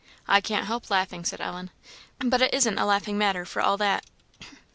[0.27, 1.69] I can't help laughing," said Ellen,
[2.17, 4.03] "but it isn't a laughing matter, for all that."